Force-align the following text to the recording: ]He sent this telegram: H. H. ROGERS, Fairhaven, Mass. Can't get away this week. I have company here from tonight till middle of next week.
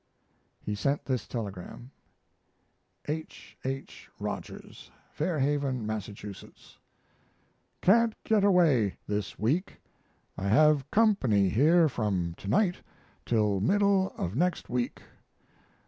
]He 0.65 0.73
sent 0.73 1.05
this 1.05 1.27
telegram: 1.27 1.91
H. 3.07 3.55
H. 3.63 4.09
ROGERS, 4.19 4.89
Fairhaven, 5.11 5.85
Mass. 5.85 6.09
Can't 7.81 8.23
get 8.23 8.43
away 8.43 8.97
this 9.05 9.37
week. 9.37 9.79
I 10.39 10.47
have 10.47 10.89
company 10.89 11.49
here 11.49 11.87
from 11.87 12.33
tonight 12.35 12.77
till 13.27 13.59
middle 13.59 14.09
of 14.17 14.35
next 14.35 14.69
week. 14.71 15.03